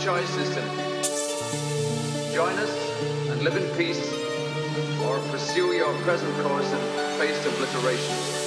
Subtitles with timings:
[0.00, 0.54] choice is.
[2.32, 2.70] Join us
[3.30, 4.12] and live in peace,
[5.02, 8.37] or pursue your present course and face obliteration.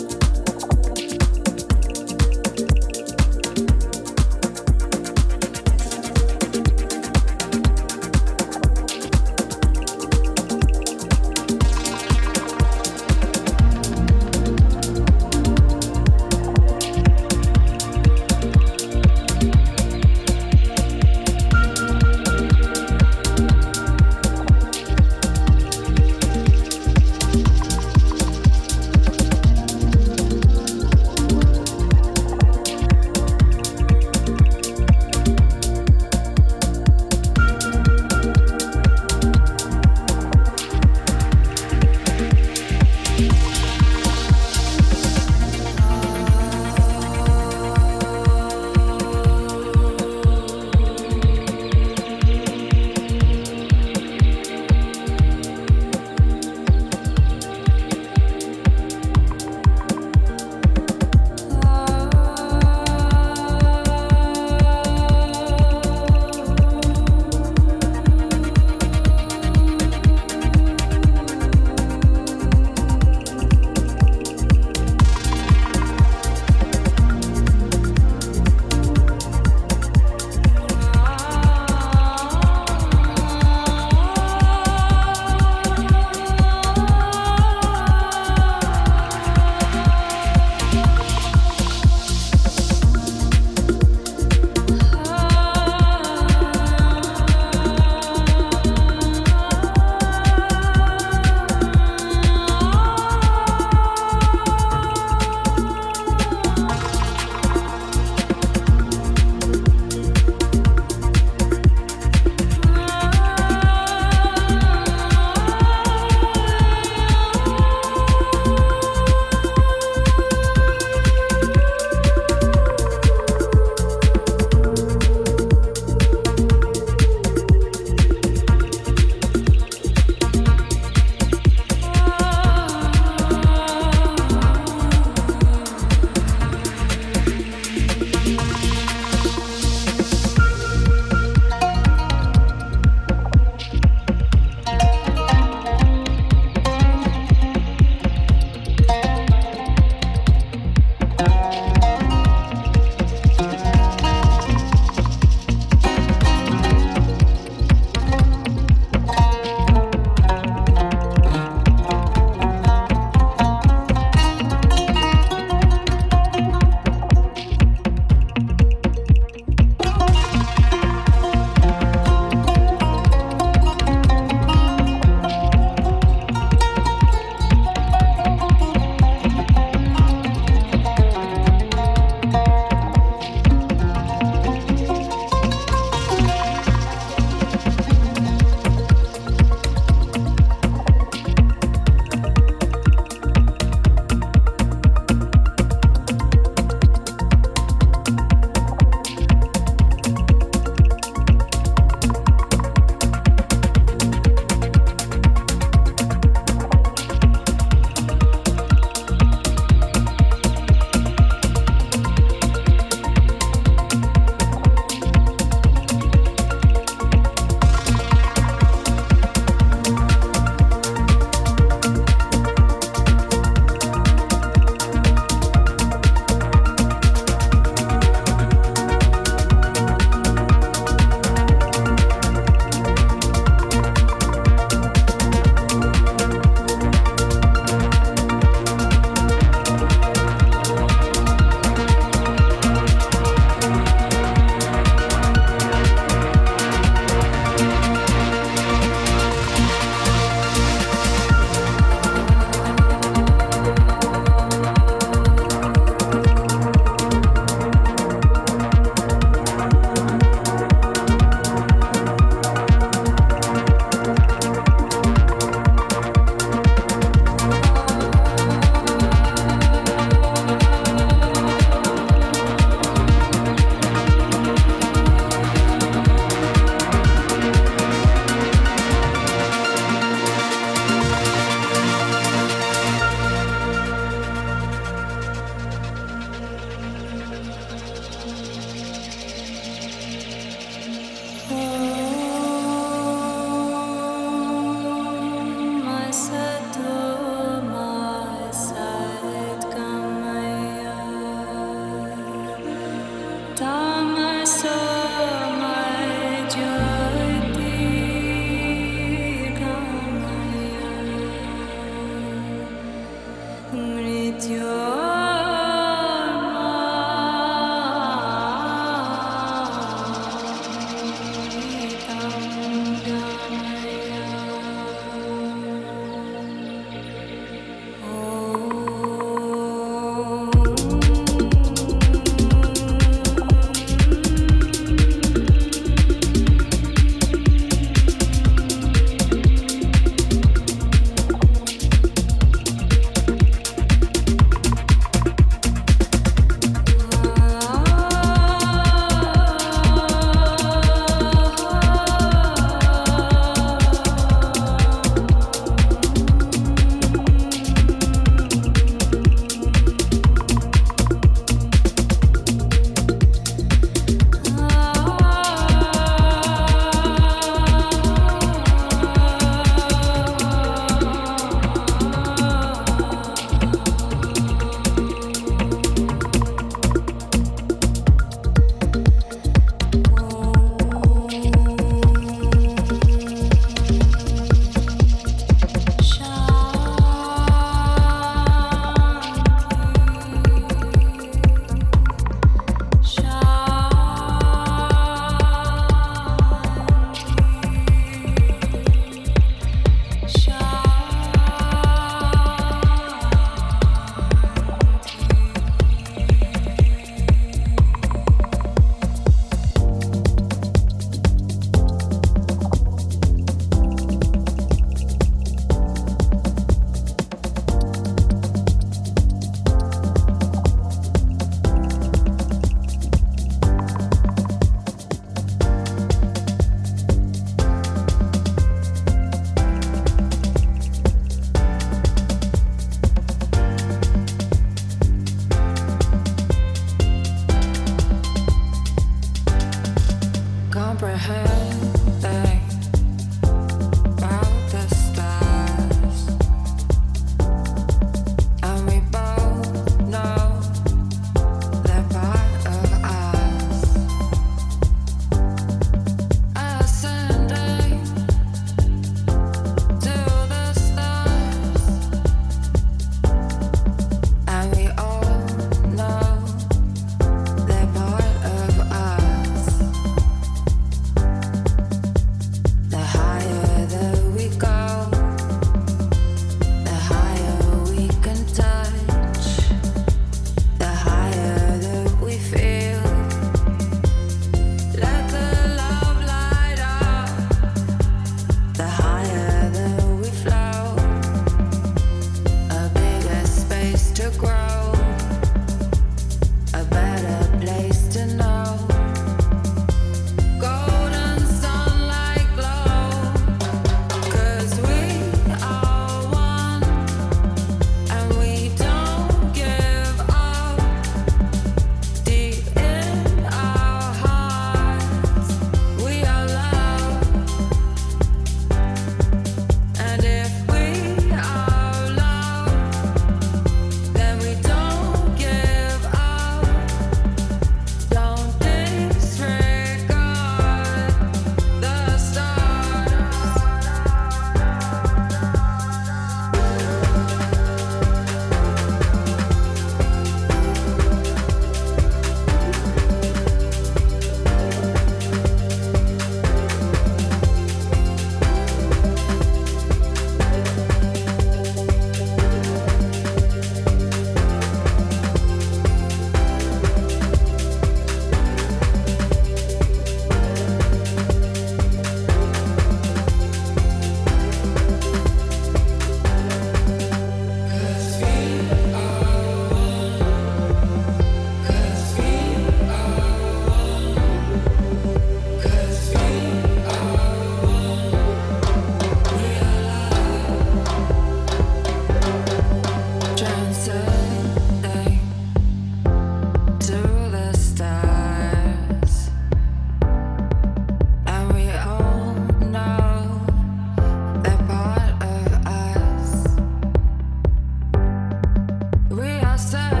[599.61, 600.00] outside.